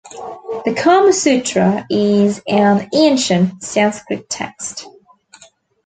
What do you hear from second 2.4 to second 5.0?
an ancient Sanskrit text.